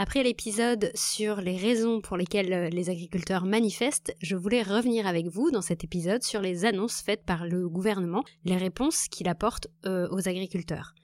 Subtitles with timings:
[0.00, 5.26] Après l'épisode sur les raisons pour lesquelles euh, les agriculteurs manifestent, je voulais revenir avec
[5.26, 9.66] vous dans cet épisode sur les annonces faites par le gouvernement, les réponses qu'il apporte
[9.86, 10.94] euh, aux agriculteurs.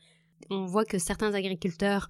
[0.48, 2.08] On voit que certains agriculteurs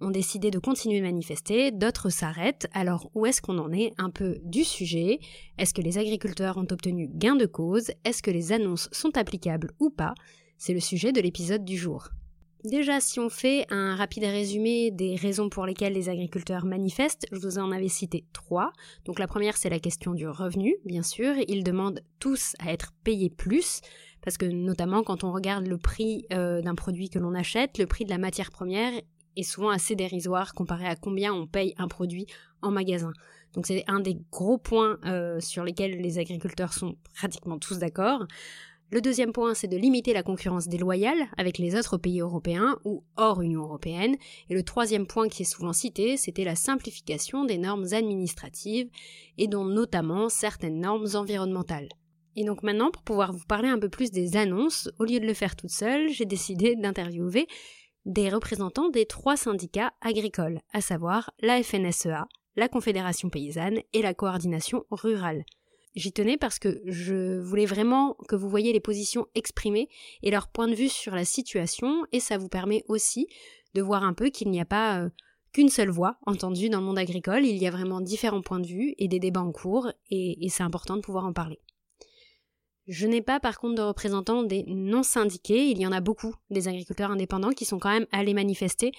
[0.00, 2.66] ont décidé de continuer de manifester, d'autres s'arrêtent.
[2.72, 5.20] Alors où est-ce qu'on en est un peu du sujet?
[5.56, 7.92] Est-ce que les agriculteurs ont obtenu gain de cause?
[8.04, 10.14] Est-ce que les annonces sont applicables ou pas?
[10.58, 12.08] C'est le sujet de l'épisode du jour.
[12.64, 17.38] Déjà, si on fait un rapide résumé des raisons pour lesquelles les agriculteurs manifestent, je
[17.38, 18.72] vous en avais cité trois.
[19.04, 21.34] Donc la première, c'est la question du revenu, bien sûr.
[21.46, 23.82] Ils demandent tous à être payés plus,
[24.22, 27.84] parce que notamment quand on regarde le prix euh, d'un produit que l'on achète, le
[27.84, 28.94] prix de la matière première
[29.36, 32.26] est souvent assez dérisoire comparé à combien on paye un produit
[32.62, 33.12] en magasin.
[33.52, 38.24] Donc c'est un des gros points euh, sur lesquels les agriculteurs sont pratiquement tous d'accord.
[38.90, 43.02] Le deuxième point, c'est de limiter la concurrence déloyale avec les autres pays européens ou
[43.16, 44.14] hors Union européenne.
[44.48, 48.88] Et le troisième point qui est souvent cité, c'était la simplification des normes administratives
[49.38, 51.88] et dont notamment certaines normes environnementales.
[52.36, 55.26] Et donc maintenant, pour pouvoir vous parler un peu plus des annonces, au lieu de
[55.26, 57.46] le faire toute seule, j'ai décidé d'interviewer
[58.06, 64.14] des représentants des trois syndicats agricoles, à savoir la FNSEA, la Confédération paysanne et la
[64.14, 65.44] coordination rurale.
[65.94, 69.88] J'y tenais parce que je voulais vraiment que vous voyez les positions exprimées
[70.22, 73.28] et leur point de vue sur la situation, et ça vous permet aussi
[73.74, 75.08] de voir un peu qu'il n'y a pas euh,
[75.52, 78.66] qu'une seule voix entendue dans le monde agricole, il y a vraiment différents points de
[78.66, 81.60] vue et des débats en cours, et, et c'est important de pouvoir en parler.
[82.86, 86.34] Je n'ai pas par contre de représentants des non syndiqués, il y en a beaucoup
[86.50, 88.92] des agriculteurs indépendants qui sont quand même allés manifester,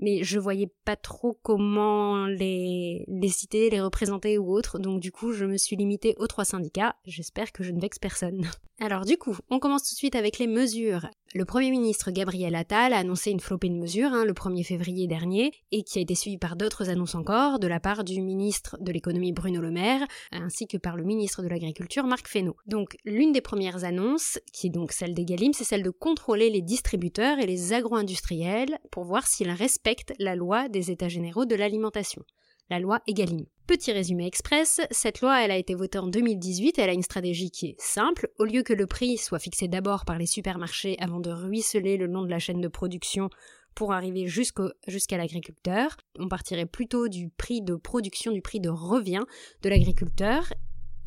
[0.00, 5.12] mais je voyais pas trop comment les, les citer, les représenter ou autre, donc du
[5.12, 8.48] coup je me suis limitée aux trois syndicats, j'espère que je ne vexe personne.
[8.82, 11.06] Alors du coup, on commence tout de suite avec les mesures.
[11.34, 15.06] Le Premier ministre Gabriel Attal a annoncé une flopée de mesures hein, le 1er février
[15.06, 18.78] dernier, et qui a été suivie par d'autres annonces encore, de la part du ministre
[18.80, 22.56] de l'économie Bruno Le Maire, ainsi que par le ministre de l'Agriculture Marc Fesneau.
[22.64, 26.62] Donc l'une des premières annonces, qui est donc celle d'Egalim, c'est celle de contrôler les
[26.62, 32.24] distributeurs et les agro-industriels pour voir s'ils respectent la loi des États généraux de l'alimentation
[32.70, 33.44] la loi Egalim.
[33.70, 37.52] Petit résumé express, cette loi elle a été votée en 2018 elle a une stratégie
[37.52, 38.28] qui est simple.
[38.40, 42.06] Au lieu que le prix soit fixé d'abord par les supermarchés avant de ruisseler le
[42.06, 43.30] long de la chaîne de production
[43.76, 49.22] pour arriver jusqu'à l'agriculteur, on partirait plutôt du prix de production, du prix de revient
[49.62, 50.52] de l'agriculteur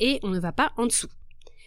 [0.00, 1.10] et on ne va pas en dessous.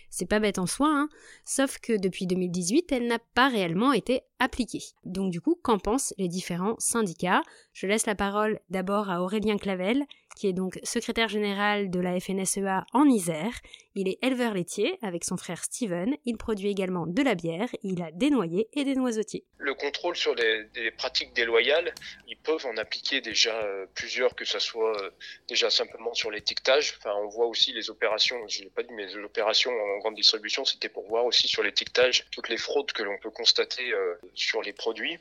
[0.09, 1.09] C'est pas bête en soi, hein,
[1.45, 4.83] sauf que depuis 2018, elle n'a pas réellement été appliquée.
[5.03, 7.41] Donc du coup, qu'en pensent les différents syndicats?
[7.73, 10.05] Je laisse la parole d'abord à Aurélien Clavel,
[10.37, 13.59] qui est donc secrétaire général de la FNSEA en Isère.
[13.95, 16.15] Il est éleveur laitier avec son frère Steven.
[16.25, 17.67] Il produit également de la bière.
[17.81, 19.43] Il a des noyers et des noisetiers.
[19.57, 21.93] Le contrôle sur les, pratiques déloyales,
[22.27, 25.09] ils peuvent en appliquer déjà euh, plusieurs, que ce soit euh,
[25.47, 26.93] déjà simplement sur l'étiquetage.
[26.99, 30.15] Enfin, on voit aussi les opérations, je l'ai pas dit, mais les opérations en grande
[30.15, 34.13] distribution, c'était pour voir aussi sur l'étiquetage toutes les fraudes que l'on peut constater euh,
[34.35, 35.17] sur les produits.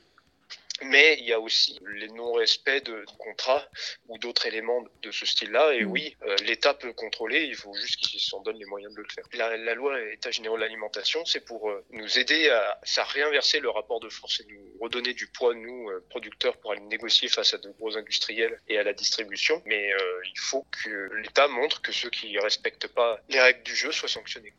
[0.83, 3.67] Mais il y a aussi les non-respects de contrats
[4.09, 5.75] ou d'autres éléments de ce style-là.
[5.75, 5.91] Et mm.
[5.91, 9.09] oui, euh, l'État peut contrôler, il faut juste qu'il s'en donne les moyens de le
[9.09, 9.25] faire.
[9.33, 13.71] La, loi État général de l'alimentation, c'est pour euh, nous aider à, à réinverser le
[13.71, 17.55] rapport de force et nous redonner du poids, nous, euh, producteurs, pour aller négocier face
[17.55, 19.63] à de gros industriels et à la distribution.
[19.67, 19.91] Mais
[20.25, 23.93] il faut que l'État montre que ceux qui ne respectent pas les règles du jeu
[23.93, 24.53] soient sanctionnés.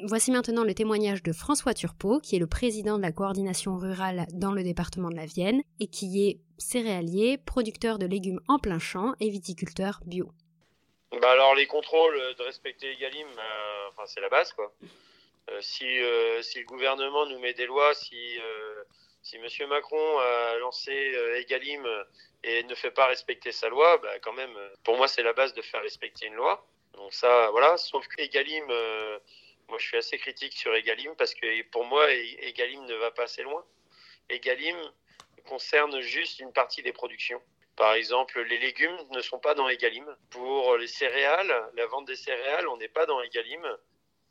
[0.00, 4.26] Voici maintenant le témoignage de François Turpot, qui est le président de la coordination rurale
[4.32, 8.80] dans le département de la Vienne et qui est céréalier, producteur de légumes en plein
[8.80, 10.32] champ et viticulteur bio.
[11.20, 14.72] Bah alors les contrôles de respecter Egalim, euh, enfin c'est la base quoi.
[15.50, 18.38] Euh, si, euh, si, le gouvernement nous met des lois, si,
[19.22, 19.68] si M.
[19.68, 20.92] Macron a lancé
[21.36, 21.86] Egalim
[22.42, 25.54] et ne fait pas respecter sa loi, bah quand même, pour moi c'est la base
[25.54, 26.66] de faire respecter une loi.
[26.94, 28.64] Donc ça, voilà, sauf que Egalim
[29.68, 33.24] moi, je suis assez critique sur Egalim parce que pour moi, Egalim ne va pas
[33.24, 33.64] assez loin.
[34.28, 34.76] Egalim
[35.46, 37.40] concerne juste une partie des productions.
[37.76, 40.06] Par exemple, les légumes ne sont pas dans Egalim.
[40.30, 43.64] Pour les céréales, la vente des céréales, on n'est pas dans Egalim.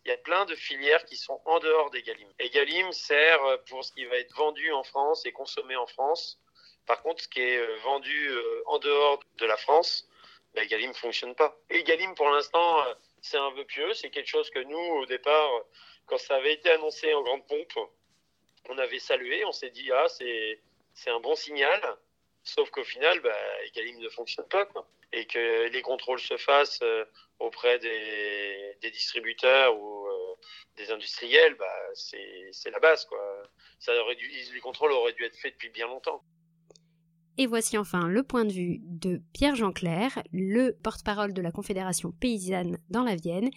[0.05, 2.27] Il y a plein de filières qui sont en dehors d'Egalim.
[2.39, 6.39] Egalim sert pour ce qui va être vendu en France et consommé en France.
[6.85, 8.31] Par contre, ce qui est vendu
[8.65, 10.07] en dehors de la France,
[10.53, 11.57] bah, Egalim ne fonctionne pas.
[11.69, 12.83] Egalim, pour l'instant,
[13.23, 13.91] c'est un peu pieux.
[13.93, 15.49] C'est quelque chose que nous, au départ,
[16.05, 17.79] quand ça avait été annoncé en grande pompe,
[18.69, 19.43] on avait salué.
[19.45, 21.81] On s'est dit, ah, c'est, un bon signal.
[22.43, 23.35] Sauf qu'au final, bah,
[23.65, 24.67] Egalim ne fonctionne pas.
[25.13, 27.05] Et que les contrôles se fassent euh,
[27.39, 30.35] auprès des, des distributeurs ou euh,
[30.75, 33.05] des industriels, bah, c'est, c'est la base.
[33.05, 33.43] Quoi.
[33.79, 36.23] Ça aurait dû, les contrôles auraient dû être faits depuis bien longtemps.
[37.37, 41.51] Et voici enfin le point de vue de Pierre Jean Clair, le porte-parole de la
[41.51, 43.49] Confédération paysanne dans la Vienne,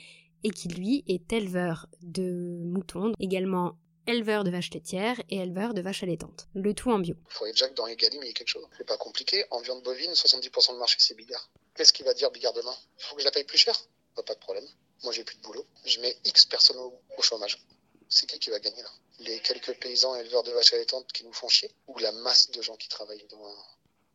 [0.44, 3.76] et qui lui est éleveur de moutons, également
[4.06, 6.48] éleveur de vaches laitières et éleveur de vaches allaitantes.
[6.54, 7.16] Le tout en bio.
[7.28, 8.64] Il faudrait déjà que dans Egalim, il y ait quelque chose.
[8.76, 9.44] C'est pas compliqué.
[9.50, 11.50] En viande bovine, 70% de marché, c'est Bigard.
[11.74, 12.74] Qu'est-ce qu'il va dire Bigard demain?
[12.98, 13.74] Il faut que je la paye plus cher?
[14.14, 14.64] Pas de problème.
[15.02, 15.66] Moi, j'ai plus de boulot.
[15.84, 17.58] Je mets X personnes au, chômage.
[18.08, 18.90] C'est qui qui va gagner là?
[19.18, 22.60] Les quelques paysans éleveurs de vaches allaitantes qui nous font chier Ou la masse de
[22.62, 23.54] gens qui travaillent dans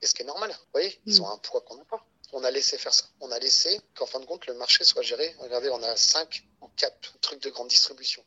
[0.02, 0.52] Et ce qui est normal.
[0.52, 1.24] Vous voyez Ils mm.
[1.24, 2.06] ont un poids qu'on n'a pas.
[2.34, 3.06] On a laissé faire ça.
[3.20, 5.36] On a laissé qu'en fin de compte, le marché soit géré.
[5.40, 8.24] Regardez, on a 5 ou 4 trucs de grande distribution.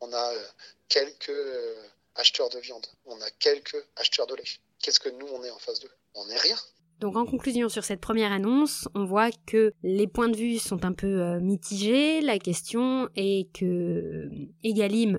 [0.00, 0.46] On a euh,
[0.88, 1.74] quelques euh,
[2.14, 2.86] acheteurs de viande.
[3.06, 4.44] On a quelques acheteurs de lait.
[4.80, 5.90] Qu'est-ce que nous, on est en face d'eux?
[6.14, 6.56] On n'est rien.
[7.00, 10.84] Donc en conclusion sur cette première annonce, on voit que les points de vue sont
[10.84, 12.20] un peu euh, mitigés.
[12.20, 14.28] La question est que
[14.64, 15.18] Egalim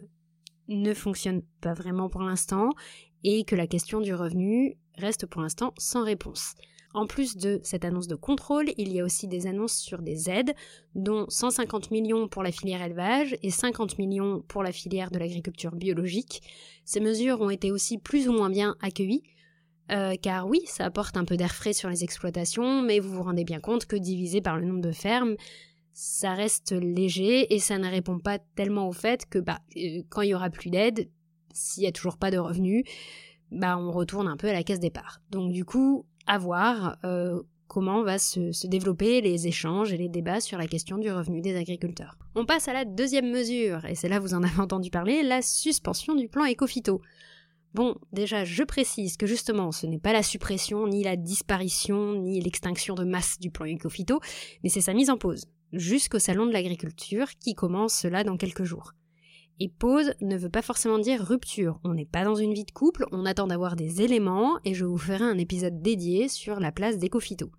[0.70, 2.70] ne fonctionne pas vraiment pour l'instant
[3.24, 6.54] et que la question du revenu reste pour l'instant sans réponse.
[6.94, 10.30] En plus de cette annonce de contrôle, il y a aussi des annonces sur des
[10.30, 10.56] aides,
[10.96, 15.76] dont 150 millions pour la filière élevage et 50 millions pour la filière de l'agriculture
[15.76, 16.42] biologique.
[16.86, 19.22] Ces mesures ont été aussi plus ou moins bien accueillies,
[19.92, 23.24] euh, car oui, ça apporte un peu d'air frais sur les exploitations, mais vous vous
[23.24, 25.36] rendez bien compte que divisé par le nombre de fermes,
[26.02, 30.22] ça reste léger et ça ne répond pas tellement au fait que bah, euh, quand
[30.22, 31.10] il y aura plus d'aide,
[31.54, 32.86] s'il n'y a toujours pas de revenus,
[33.52, 35.20] bah, on retourne un peu à la caisse départ.
[35.30, 40.40] Donc du coup, à voir euh, comment va se, développer les échanges et les débats
[40.40, 42.18] sur la question du revenu des agriculteurs.
[42.34, 45.42] On passe à la deuxième mesure, et c'est là vous en avez entendu parler, la
[45.42, 47.02] suspension du plan Ecofito.
[47.74, 52.40] Bon, déjà, je précise que justement, ce n'est pas la suppression, ni la disparition, ni
[52.40, 54.22] l'extinction de masse du plan Ecofito,
[54.64, 58.64] mais c'est sa mise en pause, jusqu'au salon de l'agriculture qui commence là dans quelques
[58.64, 58.94] jours.
[59.60, 61.80] Et pause ne veut pas forcément dire rupture.
[61.84, 64.86] On n'est pas dans une vie de couple, on attend d'avoir des éléments et je
[64.86, 67.52] vous ferai un épisode dédié sur la place d'Ecofito.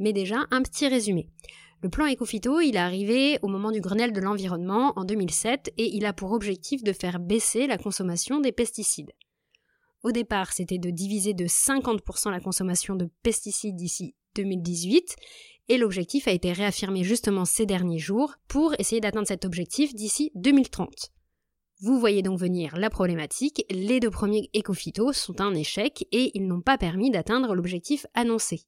[0.00, 1.28] Mais déjà, un petit résumé.
[1.82, 5.96] Le plan Ecofito, il est arrivé au moment du Grenelle de l'environnement en 2007 et
[5.96, 9.12] il a pour objectif de faire baisser la consommation des pesticides.
[10.02, 15.16] Au départ, c'était de diviser de 50% la consommation de pesticides d'ici 2018
[15.70, 20.32] et l'objectif a été réaffirmé justement ces derniers jours pour essayer d'atteindre cet objectif d'ici
[20.34, 21.12] 2030.
[21.80, 26.46] Vous voyez donc venir la problématique, les deux premiers écophytos sont un échec et ils
[26.46, 28.66] n'ont pas permis d'atteindre l'objectif annoncé.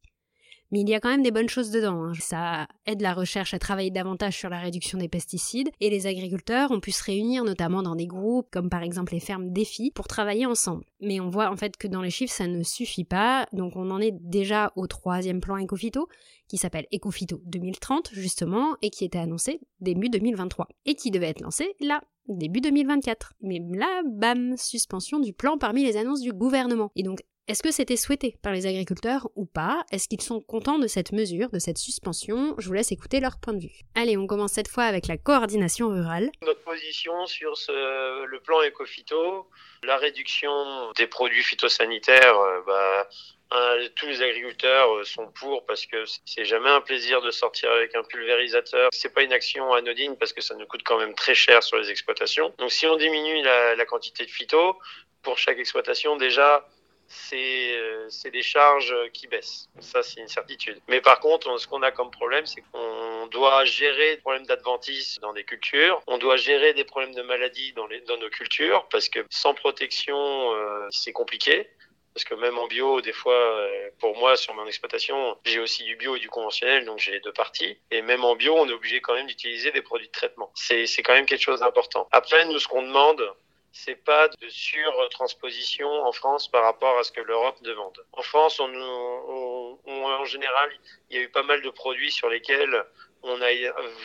[0.73, 2.03] Mais il y a quand même des bonnes choses dedans.
[2.03, 2.13] Hein.
[2.19, 6.71] Ça aide la recherche à travailler davantage sur la réduction des pesticides et les agriculteurs
[6.71, 10.09] ont pu se réunir notamment dans des groupes comme par exemple les fermes défis pour
[10.09, 10.85] travailler ensemble.
[11.01, 13.91] Mais on voit en fait que dans les chiffres ça ne suffit pas, donc on
[13.91, 16.09] en est déjà au troisième plan Ecofito
[16.49, 21.43] qui s'appelle Ecofito 2030 justement et qui était annoncé début 2023 et qui devait être
[21.43, 23.35] lancé là début 2024.
[23.43, 26.91] Mais là, bam, suspension du plan parmi les annonces du gouvernement.
[26.97, 29.85] Et donc, est-ce que c'était souhaité par les agriculteurs ou pas?
[29.91, 32.55] Est-ce qu'ils sont contents de cette mesure, de cette suspension?
[32.59, 33.81] Je vous laisse écouter leur point de vue.
[33.97, 36.31] Allez, on commence cette fois avec la coordination rurale.
[36.43, 39.51] Notre position sur le plan Ecofito,
[39.83, 43.09] la réduction des produits phytosanitaires, euh, bah,
[43.97, 47.95] tous les agriculteurs euh, sont pour parce que c'est jamais un plaisir de sortir avec
[47.95, 48.89] un pulvérisateur.
[48.93, 51.77] C'est pas une action anodine parce que ça nous coûte quand même très cher sur
[51.77, 52.55] les exploitations.
[52.59, 54.79] Donc si on diminue la, la quantité de phyto
[55.23, 56.67] pour chaque exploitation, déjà
[57.35, 59.69] euh, c'est des charges qui baissent.
[59.81, 60.81] Ça, c'est une certitude.
[60.89, 65.19] Mais par contre, ce qu'on a comme problème, c'est qu'on doit gérer des problèmes d'adventice
[65.21, 66.03] dans des cultures.
[66.07, 69.55] On doit gérer des problèmes de maladie dans, les, dans nos cultures parce que sans
[69.55, 70.17] protection,
[70.55, 71.69] euh, c'est compliqué.
[72.15, 75.83] Parce que même en bio, des fois, euh, pour moi, sur mon exploitation, j'ai aussi
[75.85, 77.79] du bio et du conventionnel, donc j'ai deux parties.
[77.91, 80.53] Et même en bio, on est obligé quand même d'utiliser des produits de traitement.
[80.55, 82.09] C'est quand même quelque chose d'important.
[82.13, 83.23] Après, nous, ce qu'on demande,
[83.73, 87.99] c'est pas de surtransposition en France par rapport à ce que l'Europe demande.
[88.13, 90.71] En France, on, en général,
[91.09, 92.85] il y a eu pas mal de produits sur lesquels
[93.23, 93.51] on a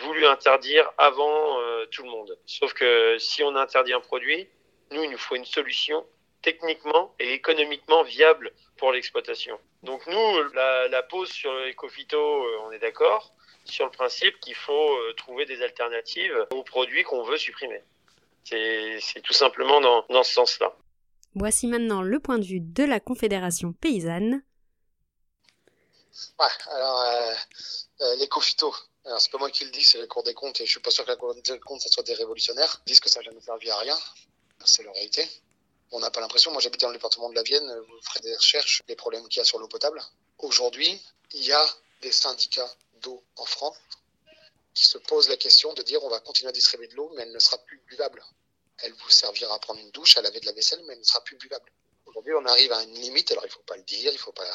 [0.04, 2.38] voulu interdire avant euh, tout le monde.
[2.46, 4.48] Sauf que si on interdit un produit,
[4.92, 6.06] nous, il nous faut une solution
[6.42, 9.60] techniquement et économiquement viable pour l'exploitation.
[9.84, 13.34] Donc nous, la, la pause sur l'écophyto, euh, on est d'accord
[13.66, 17.82] sur le principe qu'il faut euh, trouver des alternatives aux produits qu'on veut supprimer.
[18.50, 20.74] C'est tout simplement dans, ce sens-là.
[21.36, 24.44] Voici maintenant le point de vue de la Confédération paysanne.
[26.39, 27.34] Ouais, alors euh,
[28.01, 28.74] euh, l'éco-phyto,
[29.06, 30.80] alors c'est pas moi qui le dis, c'est la Cour des comptes et je suis
[30.80, 32.82] pas sûr que la Cour des comptes ça soit des révolutionnaires.
[32.86, 33.98] Ils disent que ça n'a jamais servi à rien,
[34.66, 35.30] c'est la réalité.
[35.92, 38.36] On n'a pas l'impression, moi j'habite dans le département de la Vienne, vous ferez des
[38.36, 40.01] recherches, les problèmes qu'il y a sur l'eau potable.
[40.39, 41.00] Aujourd'hui,
[41.34, 41.66] il y a
[42.01, 43.77] des syndicats d'eau en France
[44.78, 47.24] qui se posent la question de dire on va continuer à distribuer de l'eau, mais
[47.24, 48.24] elle ne sera plus buvable.
[48.78, 51.04] Elle vous servira à prendre une douche, à laver de la vaisselle, mais elle ne
[51.04, 51.72] sera plus buvable.
[52.06, 54.32] Aujourd'hui, on arrive à une limite, alors il ne faut pas le dire, il faut
[54.32, 54.46] pas.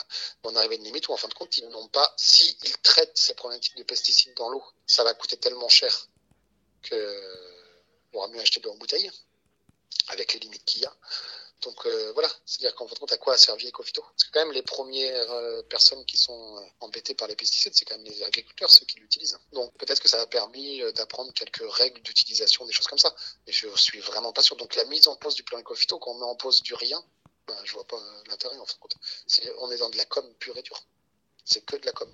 [0.45, 2.15] On arrive à une limite où, en fin de compte, ils n'ont pas.
[2.17, 6.09] S'ils si traitent ces problématiques de pesticides dans l'eau, ça va coûter tellement cher
[6.83, 6.97] que
[8.13, 9.11] on aura mieux acheter de l'eau en bouteille,
[10.09, 10.97] avec les limites qu'il y a.
[11.63, 14.03] Donc euh, voilà, c'est-à-dire qu'en fin de compte, à quoi a servi Ecofito?
[14.03, 17.73] Parce que quand même, les premières euh, personnes qui sont euh, embêtées par les pesticides,
[17.75, 19.39] c'est quand même les agriculteurs, ceux qui l'utilisent.
[19.53, 23.15] Donc peut-être que ça a permis d'apprendre quelques règles d'utilisation, des choses comme ça.
[23.47, 24.57] Mais je suis vraiment pas sûr.
[24.57, 27.03] Donc la mise en place du plan Ecofito, quand on met en pause du rien,
[27.47, 28.97] ben, je vois pas l'intérêt en fin de compte.
[29.59, 30.81] on est dans de la com pure et dure.
[31.45, 32.13] C'est que de la com.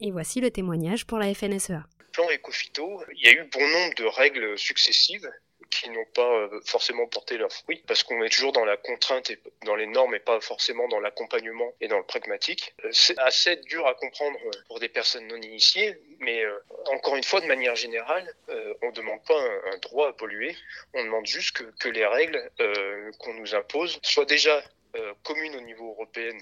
[0.00, 1.84] Et voici le témoignage pour la FNSEA.
[1.98, 5.30] Le plan Ecofito, il y a eu bon nombre de règles successives
[5.70, 9.30] qui n'ont pas euh, forcément porté leurs fruits parce qu'on est toujours dans la contrainte
[9.30, 12.74] et dans les normes et pas forcément dans l'accompagnement et dans le pragmatique.
[12.84, 16.44] Euh, c'est assez dur à comprendre euh, pour des personnes non initiées, mais
[16.92, 18.34] encore une fois, de manière générale,
[18.82, 19.40] on ne demande pas
[19.72, 20.56] un, droit à polluer,
[20.94, 22.50] on demande juste que, que les règles
[23.18, 24.62] qu'on nous impose soient déjà
[25.22, 26.36] communes au niveau européen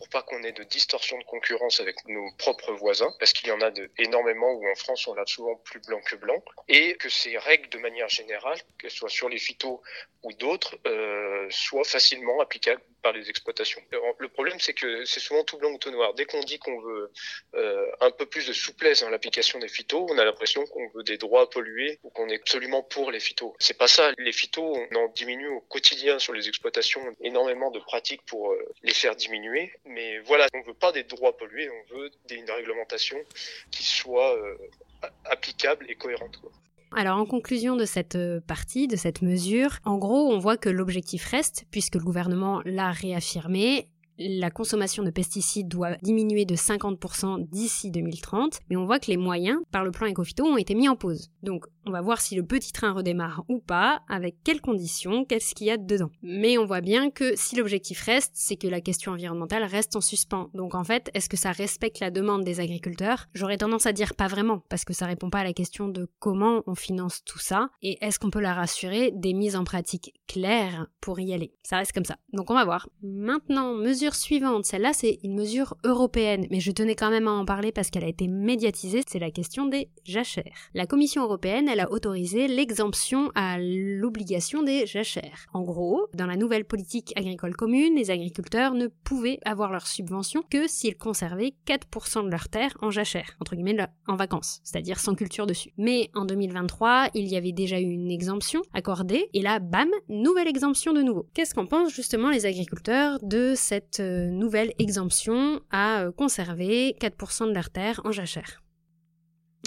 [0.00, 3.52] pour pas qu'on ait de distorsion de concurrence avec nos propres voisins, parce qu'il y
[3.52, 6.94] en a de, énormément où en France on a souvent plus blanc que blanc, et
[6.94, 9.82] que ces règles de manière générale, qu'elles soient sur les phytos
[10.22, 13.80] ou d'autres, euh, soient facilement applicables par les exploitations.
[14.18, 16.14] Le problème c'est que c'est souvent tout blanc ou tout noir.
[16.14, 17.10] Dès qu'on dit qu'on veut
[17.54, 21.02] euh, un peu plus de souplesse dans l'application des phytos, on a l'impression qu'on veut
[21.02, 23.54] des droits à polluer ou qu'on est absolument pour les phytos.
[23.58, 24.12] C'est pas ça.
[24.18, 28.58] Les phytos, on en diminue au quotidien sur les exploitations énormément de pratiques pour euh,
[28.82, 33.16] les faire diminuer mais voilà, on veut pas des droits pollués, on veut une réglementation
[33.70, 34.56] qui soit euh,
[35.24, 36.40] applicable et cohérente.
[36.92, 40.68] Alors en conclusion de cette euh, partie, de cette mesure, en gros on voit que
[40.68, 47.48] l'objectif reste, puisque le gouvernement l'a réaffirmé, la consommation de pesticides doit diminuer de 50%
[47.48, 50.88] d'ici 2030, mais on voit que les moyens, par le plan Ecofito, ont été mis
[50.88, 51.30] en pause.
[51.42, 55.54] Donc on va voir si le petit train redémarre ou pas, avec quelles conditions, qu'est-ce
[55.54, 56.10] qu'il y a dedans.
[56.22, 60.00] Mais on voit bien que si l'objectif reste, c'est que la question environnementale reste en
[60.00, 60.50] suspens.
[60.54, 63.26] Donc en fait, est-ce que ça respecte la demande des agriculteurs?
[63.34, 66.08] J'aurais tendance à dire pas vraiment, parce que ça répond pas à la question de
[66.18, 70.14] comment on finance tout ça, et est-ce qu'on peut la rassurer des mises en pratique
[70.26, 71.54] claires pour y aller?
[71.62, 72.16] Ça reste comme ça.
[72.32, 72.88] Donc on va voir.
[73.02, 77.44] Maintenant, mesure suivante, celle-là c'est une mesure européenne, mais je tenais quand même à en
[77.44, 80.44] parler parce qu'elle a été médiatisée, c'est la question des jachères.
[80.74, 85.46] La Commission européenne elle a autorisé l'exemption à l'obligation des jachères.
[85.52, 90.42] En gros, dans la nouvelle politique agricole commune, les agriculteurs ne pouvaient avoir leur subvention
[90.50, 95.14] que s'ils conservaient 4% de leurs terres en jachère, entre guillemets en vacances, c'est-à-dire sans
[95.14, 95.72] culture dessus.
[95.78, 100.48] Mais en 2023, il y avait déjà eu une exemption accordée, et là, bam, nouvelle
[100.48, 101.28] exemption de nouveau.
[101.34, 107.48] Qu'est-ce qu'en pensent justement les agriculteurs de cette euh, nouvelle exemption à euh, conserver 4%
[107.48, 108.62] de leurs terres en jachère?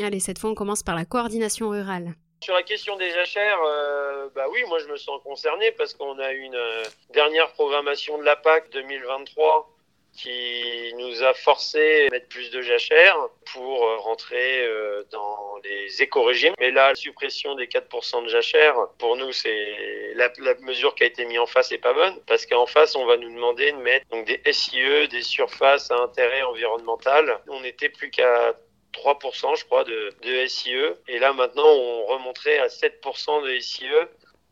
[0.01, 2.15] Allez, cette fois, on commence par la coordination rurale.
[2.43, 6.19] Sur la question des jachères, euh, bah oui, moi je me sens concerné parce qu'on
[6.19, 6.83] a une euh,
[7.13, 9.69] dernière programmation de la PAC 2023
[10.12, 13.17] qui nous a forcé à mettre plus de jachères
[13.53, 14.67] pour euh, rentrer
[15.12, 16.53] dans les éco-régimes.
[16.59, 21.03] Mais là, la suppression des 4% de jachères, pour nous, c'est la, la, mesure qui
[21.03, 23.71] a été mise en face n'est pas bonne parce qu'en face, on va nous demander
[23.71, 27.39] de mettre donc des SIE, des surfaces à intérêt environnemental.
[27.47, 28.53] On n'était plus qu'à
[28.93, 30.71] 3%, je crois, de, de SIE.
[31.07, 33.85] Et là, maintenant, on remonterait à 7% de SIE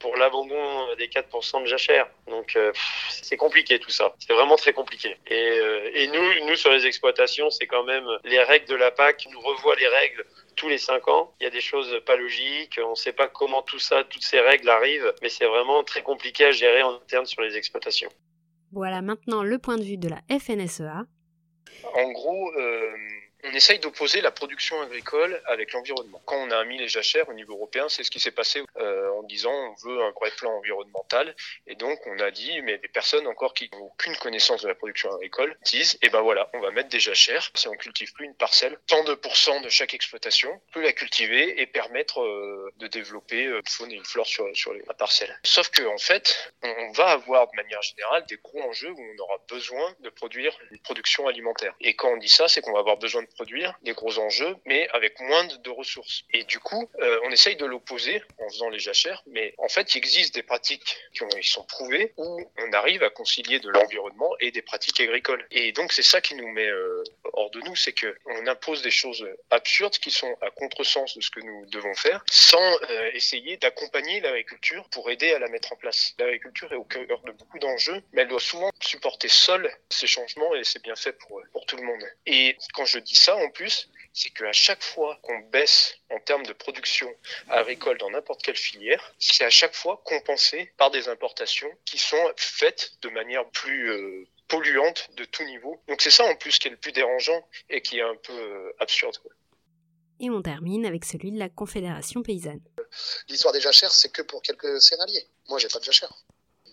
[0.02, 2.10] pour l'abandon des 4% de jachère.
[2.28, 2.74] Donc euh,
[3.10, 4.14] c'est compliqué tout ça.
[4.20, 5.16] C'est vraiment très compliqué.
[5.28, 8.92] Et, euh, et, nous, nous sur les exploitations, c'est quand même les règles de la
[8.92, 9.28] PAC.
[9.32, 11.34] Nous revoit les règles tous les 5 ans.
[11.40, 12.80] Il y a des choses pas logiques.
[12.84, 15.14] On ne sait pas comment tout ça, toutes ces règles arrivent.
[15.22, 18.10] Mais c'est vraiment très compliqué à gérer en interne sur les exploitations.
[18.74, 21.04] Voilà maintenant le point de vue de la FNSEA.
[21.94, 22.92] En gros, euh,
[23.44, 26.22] on essaye d'opposer la production agricole avec l'environnement.
[26.26, 29.10] Quand on a mis les jachères au niveau européen, c'est ce qui s'est passé euh,
[29.12, 31.36] en disant on veut un vrai plan environnemental.
[31.68, 34.76] Et donc on a dit, mais des personnes encore qui n'ont aucune connaissance de la
[34.76, 37.50] production agricole disent, eh ben voilà, on va mettre des jachères.
[37.56, 40.94] Si on cultive plus une parcelle, tant de pourcents de chaque exploitation, on peut la
[40.94, 44.46] cultiver et permettre euh, de développer euh, une faune et une flore sur,
[44.88, 45.38] la parcelle.
[45.44, 49.24] Sauf que en fait, on va avoir de manière générale des gros enjeux où on
[49.24, 51.74] aura besoin de produire une production alimentaire.
[51.82, 54.56] Et quand on dit ça, c'est qu'on va avoir besoin de produire, des gros enjeux,
[54.66, 56.24] mais avec moins de, ressources.
[56.34, 59.96] Et du coup, euh, on essaye de l'opposer en faisant les jachères, mais en fait,
[59.96, 64.32] il existe des pratiques qui, ont, sont prouvées où on arrive à concilier de l'environnement
[64.42, 65.46] et des pratiques agricoles.
[65.52, 68.82] Et donc, c'est ça qui nous met euh, hors de nous, c'est que on impose
[68.82, 72.60] des choses absurdes qui sont à contresens de ce que nous devons faire, sans
[72.90, 76.14] euh, essayer d'accompagner l'agriculture pour aider à la mettre en place.
[76.20, 80.54] L'agriculture est au cœur de beaucoup d'enjeux, mais elle doit souvent supporter seule ces changements
[80.56, 82.04] et c'est bien fait pour, pour tout le monde.
[82.26, 86.46] Et quand je dis ça, en plus, c'est qu'à chaque fois qu'on baisse en termes
[86.46, 87.08] de production
[87.50, 92.32] agricole dans n'importe quelle filière, c'est à chaque fois compensé par des importations qui sont
[92.36, 95.82] faites de manière plus euh, polluante de tout niveau.
[95.88, 98.34] Donc c'est ça en plus qui est le plus dérangeant et qui est un peu
[98.34, 99.16] euh, absurde.
[100.20, 102.62] Et on termine avec celui de la Confédération paysanne.
[103.30, 105.28] L'histoire des jachères, c'est que pour quelques céréaliers.
[105.48, 106.14] Moi, j'ai pas de jachère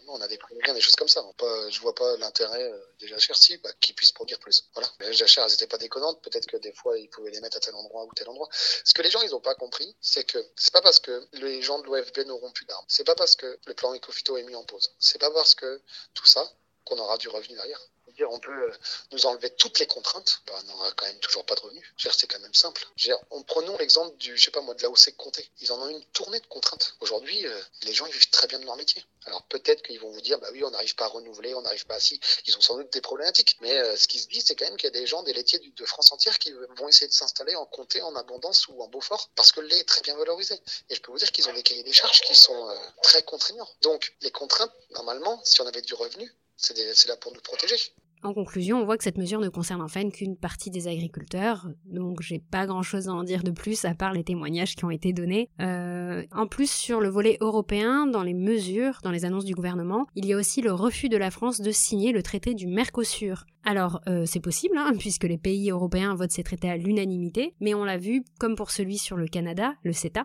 [0.09, 1.25] on a des prix des choses comme ça.
[1.37, 4.65] Pas, je vois pas l'intérêt des jachères si, bah, qu'ils puissent produire plus.
[4.75, 4.89] Voilà.
[5.01, 6.23] Les jachères, elles étaient pas déconnantes.
[6.23, 8.49] Peut-être que des fois, ils pouvaient les mettre à tel endroit ou tel endroit.
[8.53, 11.63] Ce que les gens, ils ont pas compris, c'est que c'est pas parce que les
[11.63, 12.85] gens de l'OFB n'auront plus d'armes.
[12.89, 14.95] C'est pas parce que le plan Ecofito est mis en pause.
[14.99, 15.81] C'est pas parce que
[16.15, 16.51] tout ça
[16.85, 17.81] qu'on aura du revenu derrière
[18.25, 18.73] on peut euh,
[19.13, 21.85] nous enlever toutes les contraintes, bah, on n'aura quand même toujours pas de revenus.
[21.97, 22.87] C'est quand même simple.
[23.31, 25.51] En prenons l'exemple de la OC Comté.
[25.61, 26.95] Ils en ont une tournée de contraintes.
[27.01, 29.05] Aujourd'hui, euh, les gens vivent très bien de leur métier.
[29.27, 31.87] Alors peut-être qu'ils vont vous dire, bah oui, on n'arrive pas à renouveler, on n'arrive
[31.87, 32.21] pas à si.
[32.47, 33.57] Ils ont sans doute des problématiques.
[33.61, 35.33] Mais euh, ce qui se dit, c'est quand même qu'il y a des gens, des
[35.33, 38.89] laitiers de France entière qui vont essayer de s'installer en Comté, en Abondance ou en
[38.89, 40.61] Beaufort, parce que le lait est très bien valorisé.
[40.89, 43.69] Et je peux vous dire qu'ils ont des cahiers des charges qui sont très contraignants.
[43.83, 47.79] Donc les contraintes, normalement, si on avait du revenu, c'est là pour nous protéger.
[48.23, 51.69] En conclusion, on voit que cette mesure ne concerne en fait qu'une partie des agriculteurs,
[51.87, 54.85] donc j'ai pas grand chose à en dire de plus à part les témoignages qui
[54.85, 55.51] ont été donnés.
[55.61, 60.07] Euh, en plus, sur le volet européen, dans les mesures, dans les annonces du gouvernement,
[60.15, 63.45] il y a aussi le refus de la France de signer le traité du Mercosur.
[63.65, 67.75] Alors, euh, c'est possible, hein, puisque les pays européens votent ces traités à l'unanimité, mais
[67.75, 70.25] on l'a vu, comme pour celui sur le Canada, le CETA,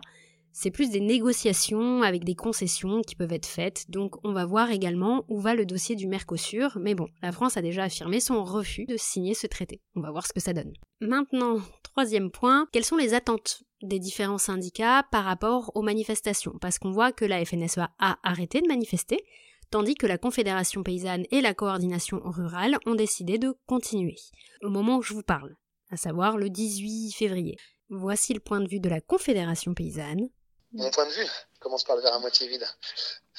[0.56, 4.70] c'est plus des négociations avec des concessions qui peuvent être faites, donc on va voir
[4.70, 8.44] également où va le dossier du Mercosur, mais bon, la France a déjà affirmé son
[8.44, 9.80] refus de signer ce traité.
[9.96, 10.72] On va voir ce que ça donne.
[11.00, 16.54] Maintenant, troisième point, quelles sont les attentes des différents syndicats par rapport aux manifestations?
[16.60, 19.24] Parce qu'on voit que la FNSEA a arrêté de manifester,
[19.72, 24.16] tandis que la Confédération paysanne et la coordination rurale ont décidé de continuer,
[24.62, 25.56] au moment où je vous parle,
[25.90, 27.56] à savoir le 18 février.
[27.90, 30.28] Voici le point de vue de la Confédération paysanne,
[30.74, 31.28] mon point de vue
[31.60, 32.68] commence par le verre à moitié vide.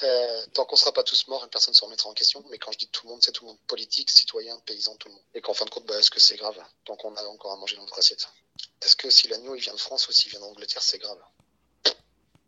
[0.03, 2.43] Euh, tant qu'on ne sera pas tous morts, personne ne se remettra en question.
[2.49, 3.59] Mais quand je dis tout le monde, c'est tout le monde.
[3.67, 5.23] Politique, citoyen, paysan, tout le monde.
[5.33, 7.57] Et qu'en fin de compte, bah, est-ce que c'est grave tant qu'on a encore à
[7.57, 8.27] manger dans notre assiette?
[8.81, 11.21] Est-ce que si l'agneau il vient de France ou s'il vient d'Angleterre, c'est grave?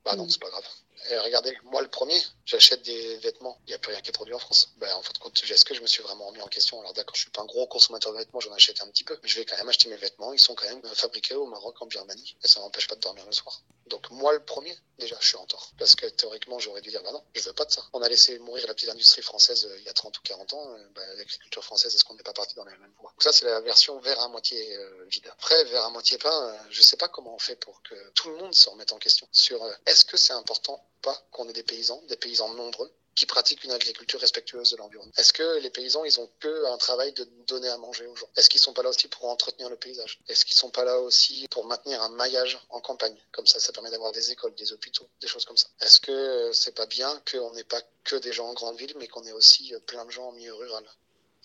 [0.06, 0.66] Bah non, c'est pas grave.
[1.10, 3.60] Et regardez, moi le premier, j'achète des vêtements.
[3.66, 4.74] Il n'y a plus rien qui est produit en France.
[4.78, 6.80] Ben, en fin de compte, est-ce que je me suis vraiment remis en question?
[6.80, 9.18] Alors d'accord, je suis pas un gros consommateur de vêtements, j'en achète un petit peu.
[9.24, 10.34] Mais je vais quand même acheter mes vêtements.
[10.34, 12.36] Ils sont quand même fabriqués au Maroc, en Birmanie.
[12.44, 13.62] Et ça m'empêche pas de dormir le soir.
[13.88, 15.72] Donc moi le premier, déjà, je suis en tort.
[15.78, 17.84] Parce que théoriquement, j'aurais dû dire, bah non, je veux pas de ça.
[17.94, 20.54] On a laissé mourir la petite industrie française euh, il y a 30 ou 40
[20.54, 20.72] ans.
[20.72, 23.12] Euh, bah, L'agriculture française, est-ce qu'on n'est pas parti dans la même voie?
[23.12, 25.28] Donc ça, c'est la version verre à moitié euh, vide.
[25.32, 28.38] Après, verre à moitié plein, je sais pas comment on fait pour que tout le
[28.38, 30.84] monde se remette en question sur est-ce que c'est important
[31.32, 35.34] qu'on ait des paysans, des paysans nombreux, qui pratiquent une agriculture respectueuse de l'environnement Est-ce
[35.34, 38.30] que les paysans, ils ont que un travail de donner à manger aux gens?
[38.36, 40.20] Est-ce qu'ils sont pas là aussi pour entretenir le paysage?
[40.28, 43.18] Est-ce qu'ils sont pas là aussi pour maintenir un maillage en campagne?
[43.32, 45.68] Comme ça, ça permet d'avoir des écoles, des hôpitaux, des choses comme ça.
[45.82, 49.08] Est-ce que c'est pas bien qu'on n'ait pas que des gens en grande ville, mais
[49.08, 50.86] qu'on ait aussi plein de gens en milieu rural?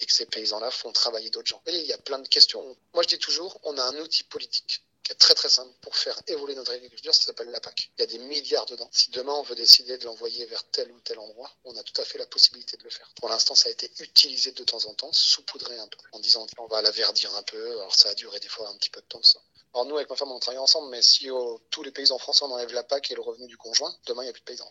[0.01, 1.62] Et que ces paysans-là font travailler d'autres gens.
[1.68, 2.77] il y a plein de questions.
[2.92, 5.96] Moi, je dis toujours, on a un outil politique qui est très très simple pour
[5.96, 7.90] faire évoluer notre agriculture, ça s'appelle la PAC.
[7.98, 8.88] Il y a des milliards dedans.
[8.92, 12.01] Si demain on veut décider de l'envoyer vers tel ou tel endroit, on a tout
[12.01, 13.09] à fait la possibilité de le faire.
[13.20, 16.46] Pour l'instant, ça a été utilisé de temps en temps, saupoudré un peu, en disant
[16.59, 17.72] on va la verdir un peu.
[17.72, 19.40] Alors ça a duré des fois un petit peu de temps ça.
[19.75, 21.29] Alors nous, avec ma femme, on travaille ensemble, mais si
[21.70, 24.27] tous les paysans français on enlève la PAC et le revenu du conjoint, demain il
[24.27, 24.70] n'y a plus de paysans.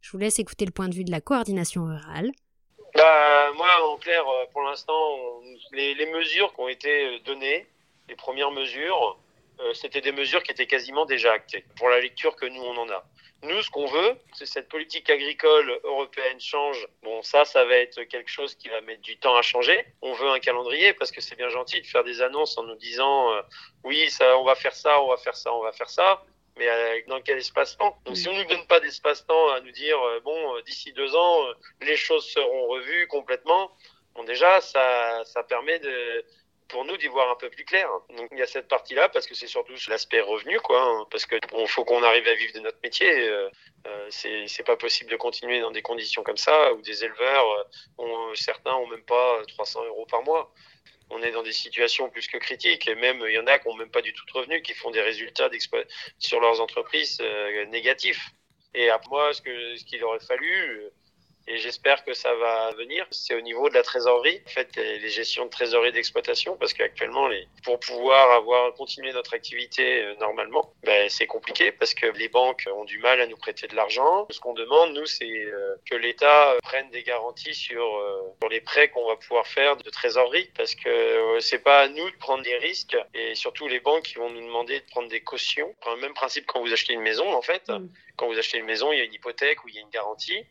[0.00, 2.32] Je vous laisse écouter le point de vue de la coordination rurale.
[2.94, 5.40] Bah, moi, en clair, euh, pour l'instant,
[5.72, 7.66] les, les mesures qui ont été données,
[8.08, 9.31] les premières mesures, euh,
[9.74, 12.90] c'était des mesures qui étaient quasiment déjà actées pour la lecture que nous on en
[12.90, 13.04] a.
[13.44, 16.86] Nous, ce qu'on veut, c'est cette politique agricole européenne change.
[17.02, 19.84] Bon, ça, ça va être quelque chose qui va mettre du temps à changer.
[20.00, 22.76] On veut un calendrier parce que c'est bien gentil de faire des annonces en nous
[22.76, 23.42] disant euh,
[23.82, 26.24] oui, ça, on va faire ça, on va faire ça, on va faire ça.
[26.56, 27.98] Mais euh, dans quel espace-temps?
[28.04, 31.44] Donc, si on ne nous donne pas d'espace-temps à nous dire bon, d'ici deux ans,
[31.80, 33.72] les choses seront revues complètement.
[34.14, 36.24] Bon, déjà, ça, ça permet de
[36.72, 37.88] pour nous d'y voir un peu plus clair.
[38.16, 40.82] Donc il y a cette partie-là parce que c'est surtout l'aspect revenu, quoi.
[40.82, 43.12] Hein, parce que faut qu'on arrive à vivre de notre métier.
[43.28, 43.48] Euh,
[43.86, 47.64] euh, c'est pas possible de continuer dans des conditions comme ça où des éleveurs, euh,
[47.98, 50.52] ont, certains ont même pas 300 euros par mois.
[51.10, 52.88] on est dans des situations plus que critiques.
[52.88, 54.72] Et même, il y en a qui n'ont même pas du tout de revenus, qui
[54.72, 55.50] font des résultats
[56.18, 58.30] sur leurs entreprises euh, négatifs.
[58.74, 59.42] Et à moi, ce
[59.84, 60.90] qu'il aurait fallu,
[61.46, 63.06] et j'espère que ça va venir.
[63.10, 67.28] C'est au niveau de la trésorerie, en fait, les gestions de trésorerie d'exploitation, parce qu'actuellement,
[67.28, 67.46] les...
[67.64, 72.68] pour pouvoir avoir continuer notre activité euh, normalement, ben, c'est compliqué parce que les banques
[72.74, 74.26] ont du mal à nous prêter de l'argent.
[74.30, 78.60] Ce qu'on demande, nous, c'est euh, que l'État prenne des garanties sur, euh, sur les
[78.60, 82.42] prêts qu'on va pouvoir faire de trésorerie, parce que c'est pas à nous de prendre
[82.42, 85.74] des risques, et surtout les banques qui vont nous demander de prendre des cautions.
[85.86, 87.68] Le même principe quand vous achetez une maison, en fait.
[87.68, 87.88] Mm.
[88.16, 89.90] Quand vous achetez une maison, il y a une hypothèque ou il y a une
[89.90, 90.44] garantie.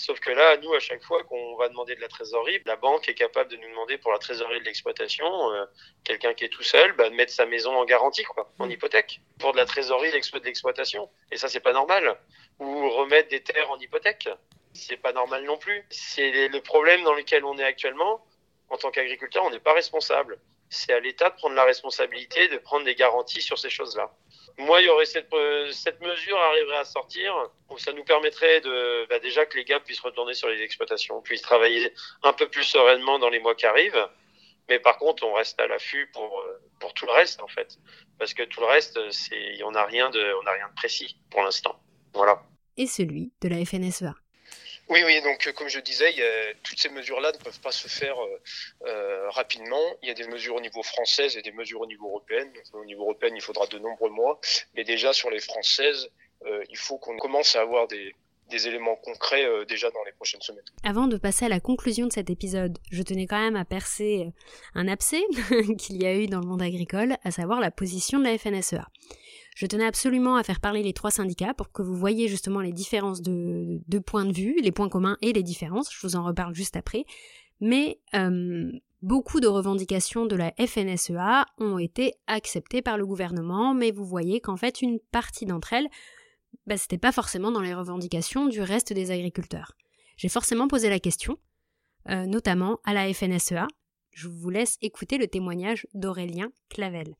[0.00, 3.06] Sauf que là, nous, à chaque fois qu'on va demander de la trésorerie, la banque
[3.10, 5.66] est capable de nous demander pour la trésorerie de l'exploitation, euh,
[6.04, 8.70] quelqu'un qui est tout seul, bah, de mettre sa maison en garantie, quoi, en mm.
[8.70, 11.10] hypothèque, pour de la trésorerie de l'exploitation.
[11.30, 12.18] Et ça, c'est pas normal.
[12.60, 14.30] Ou remettre des terres en hypothèque,
[14.72, 15.84] c'est pas normal non plus.
[15.90, 18.24] C'est le problème dans lequel on est actuellement.
[18.70, 20.38] En tant qu'agriculteur, on n'est pas responsable.
[20.70, 24.10] C'est à l'État de prendre la responsabilité de prendre des garanties sur ces choses-là
[24.60, 27.34] moi, il y aurait cette, euh, cette mesure arriverait à sortir,
[27.78, 31.42] ça nous permettrait de bah, déjà que les gars puissent retourner sur les exploitations, puissent
[31.42, 34.06] travailler un peu plus sereinement dans les mois qui arrivent.
[34.68, 37.78] Mais par contre, on reste à l'affût pour euh, pour tout le reste en fait,
[38.18, 38.98] parce que tout le reste,
[39.64, 41.80] on n'a rien de rien de précis pour l'instant.
[42.14, 42.42] Voilà.
[42.76, 44.14] Et celui de la FNSEA.
[44.90, 46.12] Oui, oui, donc euh, comme je disais,
[46.64, 48.40] toutes ces mesures-là ne peuvent pas se faire euh,
[48.86, 49.80] euh, rapidement.
[50.02, 52.44] Il y a des mesures au niveau français et des mesures au niveau européen.
[52.72, 54.40] au niveau européen, il faudra de nombreux mois.
[54.74, 56.10] Mais déjà sur les françaises,
[56.70, 58.14] il faut qu'on commence à avoir des,
[58.66, 60.64] éléments concrets déjà dans les prochaines semaines.
[60.82, 64.26] Avant de passer à la conclusion de cet épisode, je tenais quand même à percer
[64.74, 65.22] un abcès
[65.78, 68.88] qu'il y a eu dans le monde agricole, à savoir la position de la FNSEA.
[69.60, 72.72] Je tenais absolument à faire parler les trois syndicats pour que vous voyez justement les
[72.72, 75.92] différences de, points de vue, les points communs et les différences.
[75.92, 77.04] Je vous en reparle juste après.
[77.60, 83.90] Mais euh, beaucoup de revendications de la FNSEA ont été acceptées par le gouvernement, mais
[83.90, 85.88] vous voyez qu'en fait une partie d'entre elles,
[86.66, 89.74] bah, c'était pas forcément dans les revendications du reste des agriculteurs.
[90.16, 91.36] J'ai forcément posé la question,
[92.08, 93.66] euh, notamment à la FNSEA.
[94.10, 97.14] Je vous laisse écouter le témoignage d'Aurélien Clavel.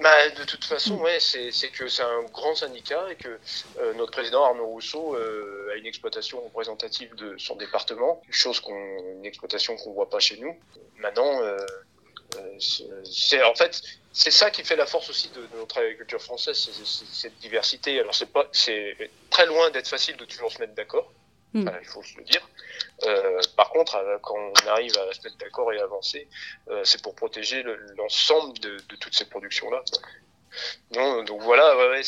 [0.00, 1.02] Bah, de toute façon, mm.
[1.02, 3.38] ouais, c'est que c'est un grand syndicat et que
[3.78, 8.60] euh, notre président Arnaud Rousseau euh, a une exploitation représentative de son département, une chose
[8.60, 10.56] qu'on, une exploitation qu'on voit pas chez nous.
[10.98, 11.56] Maintenant, euh,
[13.04, 13.80] c'est en fait
[14.12, 17.98] c'est ça qui fait la force aussi de, notre agriculture française, c'est cette diversité.
[17.98, 18.96] Alors c'est pas, c'est
[19.30, 21.10] très loin d'être facile de toujours se mettre d'accord.
[21.54, 21.70] Mm.
[21.80, 22.46] il faut se le dire.
[23.04, 26.28] Euh, par contre, euh, quand on arrive à se mettre d'accord et avancer,
[26.68, 27.62] euh, c'est pour protéger
[27.96, 29.82] l'ensemble de, toutes ces productions-là.
[30.92, 32.02] donc voilà, ouais,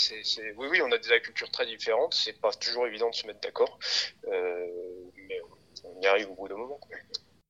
[0.57, 2.14] oui, oui, on a des agricultures très différentes.
[2.14, 3.79] C'est pas toujours évident de se mettre d'accord,
[4.26, 5.40] mais
[5.85, 6.81] on y arrive au bout d'un moment.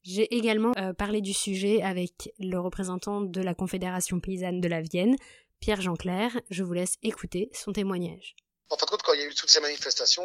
[0.03, 5.17] J'ai également parlé du sujet avec le représentant de la Confédération paysanne de la Vienne,
[5.61, 6.31] Pierre Jean Clair.
[6.51, 8.35] Je vous laisse écouter son témoignage.
[8.71, 10.23] En fin de compte, quand il y a eu toutes ces manifestations,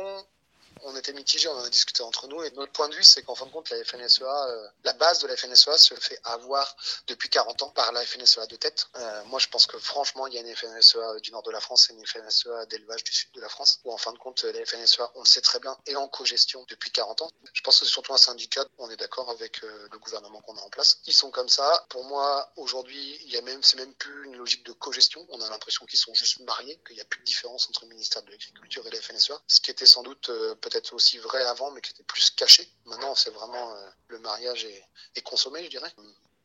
[0.85, 2.43] on était mitigés, on en a discuté entre nous.
[2.43, 5.19] Et notre point de vue, c'est qu'en fin de compte, la FNSEA, euh, la base
[5.19, 6.75] de la FNSEA se fait avoir
[7.07, 8.87] depuis 40 ans par la FNSEA de tête.
[8.95, 11.59] Euh, moi, je pense que franchement, il y a une FNSEA du nord de la
[11.59, 14.43] France et une FNSEA d'élevage du sud de la France, où en fin de compte,
[14.43, 17.31] la FNSEA, on le sait très bien, est en co-gestion depuis 40 ans.
[17.53, 20.55] Je pense que c'est surtout un syndicat, on est d'accord avec euh, le gouvernement qu'on
[20.57, 20.99] a en place.
[21.07, 21.85] Ils sont comme ça.
[21.89, 25.25] Pour moi, aujourd'hui, il y a même, c'est même plus une logique de co-gestion.
[25.29, 27.89] On a l'impression qu'ils sont juste mariés, qu'il n'y a plus de différence entre le
[27.89, 30.29] ministère de l'Agriculture et la FNSEA, ce qui était sans doute
[30.61, 32.69] peut-être aussi vrai avant, mais qui était plus caché.
[32.85, 35.91] Maintenant, c'est vraiment euh, le mariage est, consommé, je dirais.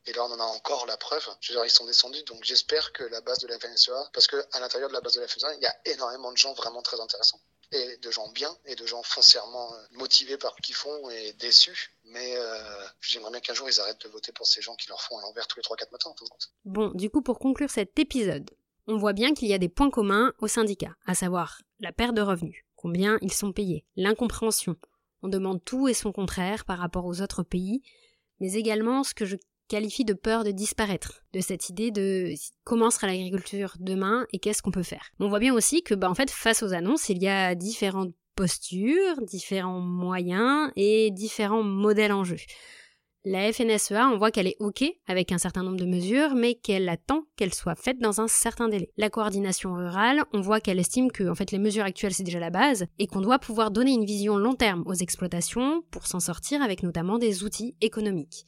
[0.07, 1.27] Et là, on en a encore la preuve.
[1.41, 2.23] Je veux dire, ils sont descendus.
[2.25, 5.21] Donc, j'espère que la base de la FNSEA, parce qu'à l'intérieur de la base de
[5.21, 7.41] la FNSEA, il y a énormément de gens vraiment très intéressants.
[7.73, 11.33] Et de gens bien, et de gens foncièrement euh, motivés par ce qu'ils font et
[11.35, 11.93] déçus.
[12.05, 15.01] Mais euh, j'aimerais bien qu'un jour, ils arrêtent de voter pour ces gens qui leur
[15.01, 16.13] font à l'envers tous les 3-4 matins.
[16.65, 18.51] Bon, du coup, pour conclure cet épisode,
[18.91, 22.15] on voit bien qu'il y a des points communs au syndicat, à savoir la perte
[22.15, 24.75] de revenus, combien ils sont payés, l'incompréhension.
[25.23, 27.83] On demande tout et son contraire par rapport aux autres pays,
[28.41, 29.37] mais également ce que je
[29.69, 32.33] qualifie de peur de disparaître, de cette idée de
[32.65, 35.11] comment sera l'agriculture demain et qu'est-ce qu'on peut faire.
[35.21, 38.15] On voit bien aussi que, bah, en fait, face aux annonces, il y a différentes
[38.35, 42.39] postures, différents moyens et différents modèles en jeu.
[43.27, 46.89] La FNSEA, on voit qu'elle est OK avec un certain nombre de mesures, mais qu'elle
[46.89, 48.89] attend qu'elles soient faites dans un certain délai.
[48.97, 52.41] La coordination rurale, on voit qu'elle estime que en fait, les mesures actuelles, c'est déjà
[52.41, 56.19] la base, et qu'on doit pouvoir donner une vision long terme aux exploitations pour s'en
[56.19, 58.47] sortir avec notamment des outils économiques.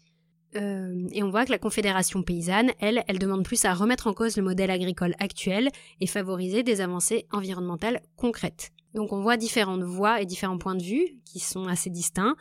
[0.56, 4.14] Euh, et on voit que la Confédération paysanne, elle, elle demande plus à remettre en
[4.14, 5.68] cause le modèle agricole actuel
[6.00, 8.70] et favoriser des avancées environnementales concrètes.
[8.94, 12.37] Donc on voit différentes voix et différents points de vue qui sont assez distincts,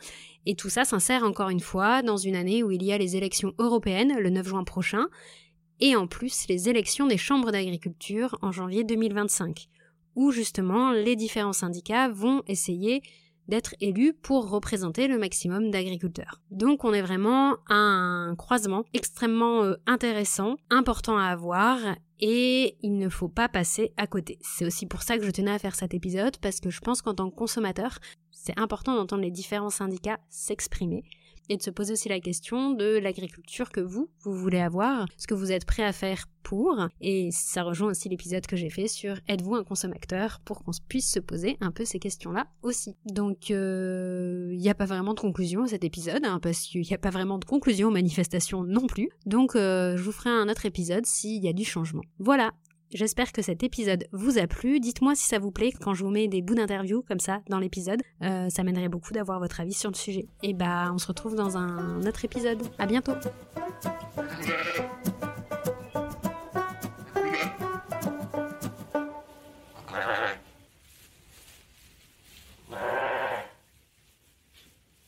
[0.46, 3.16] et tout ça s'insère encore une fois dans une année où il y a les
[3.16, 5.06] élections européennes le 9 juin prochain,
[5.80, 9.68] et en plus les élections des chambres d'agriculture en janvier 2025,
[10.14, 13.02] où justement les différents syndicats vont essayer
[13.48, 16.40] d'être élus pour représenter le maximum d'agriculteurs.
[16.50, 21.78] Donc on est vraiment à un croisement extrêmement euh, intéressant, important à avoir
[22.22, 24.38] et il ne faut pas passer à côté.
[24.40, 27.02] C'est aussi pour ça que je tenais à faire cet épisode parce que je pense
[27.02, 27.98] qu'en tant que consommateur,
[28.30, 31.02] c'est important d'entendre les différents syndicats s'exprimer
[31.48, 35.26] et de se poser aussi la question de l'agriculture que vous, vous voulez avoir, ce
[35.26, 36.88] que vous êtes prêt à faire pour.
[37.00, 41.10] Et ça rejoint aussi l'épisode que j'ai fait sur êtes-vous un consommateur pour qu'on puisse
[41.10, 42.96] se poser un peu ces questions-là aussi.
[43.06, 46.82] Donc il euh, n'y a pas vraiment de conclusion à cet épisode, hein, parce qu'il
[46.82, 49.10] n'y a pas vraiment de conclusion aux manifestations non plus.
[49.26, 52.02] Donc euh, je vous ferai un autre épisode s'il y a du changement.
[52.18, 52.52] Voilà,
[52.94, 54.78] J'espère que cet épisode vous a plu.
[54.78, 57.58] Dites-moi si ça vous plaît quand je vous mets des bouts d'interview comme ça dans
[57.58, 58.02] l'épisode.
[58.22, 60.26] Euh, ça m'aiderait beaucoup d'avoir votre avis sur le sujet.
[60.42, 62.62] Et bah, on se retrouve dans un autre épisode.
[62.78, 63.12] À bientôt.